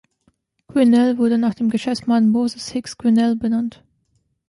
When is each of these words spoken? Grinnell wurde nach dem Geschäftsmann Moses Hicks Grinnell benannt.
Grinnell 0.67 1.19
wurde 1.19 1.37
nach 1.37 1.53
dem 1.53 1.69
Geschäftsmann 1.69 2.29
Moses 2.31 2.69
Hicks 2.69 2.97
Grinnell 2.97 3.35
benannt. 3.35 3.83